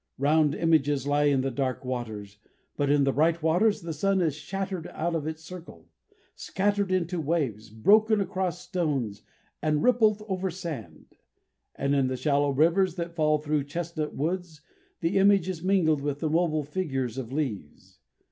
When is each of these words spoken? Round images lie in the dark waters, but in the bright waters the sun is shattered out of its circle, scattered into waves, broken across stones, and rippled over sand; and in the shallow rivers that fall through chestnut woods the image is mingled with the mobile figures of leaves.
Round 0.17 0.55
images 0.55 1.05
lie 1.05 1.25
in 1.25 1.41
the 1.41 1.51
dark 1.51 1.85
waters, 1.85 2.39
but 2.75 2.89
in 2.89 3.03
the 3.03 3.11
bright 3.13 3.43
waters 3.43 3.83
the 3.83 3.93
sun 3.93 4.19
is 4.19 4.33
shattered 4.33 4.87
out 4.87 5.13
of 5.13 5.27
its 5.27 5.43
circle, 5.43 5.89
scattered 6.33 6.91
into 6.91 7.21
waves, 7.21 7.69
broken 7.69 8.19
across 8.19 8.61
stones, 8.61 9.21
and 9.61 9.83
rippled 9.83 10.23
over 10.27 10.49
sand; 10.49 11.17
and 11.75 11.93
in 11.93 12.07
the 12.07 12.17
shallow 12.17 12.49
rivers 12.49 12.95
that 12.95 13.13
fall 13.13 13.37
through 13.37 13.65
chestnut 13.65 14.15
woods 14.15 14.61
the 15.01 15.19
image 15.19 15.47
is 15.47 15.61
mingled 15.63 16.01
with 16.01 16.19
the 16.19 16.31
mobile 16.31 16.63
figures 16.63 17.19
of 17.19 17.31
leaves. 17.31 17.99